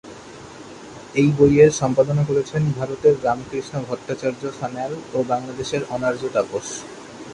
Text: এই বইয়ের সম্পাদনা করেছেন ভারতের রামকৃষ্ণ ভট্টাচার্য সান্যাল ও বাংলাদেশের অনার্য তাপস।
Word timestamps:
এই 1.15 1.29
বইয়ের 1.37 1.71
সম্পাদনা 1.81 2.23
করেছেন 2.29 2.61
ভারতের 2.77 3.15
রামকৃষ্ণ 3.23 3.73
ভট্টাচার্য 3.87 4.41
সান্যাল 4.59 4.91
ও 5.13 5.17
বাংলাদেশের 5.31 5.81
অনার্য 5.95 6.23
তাপস। 6.35 6.67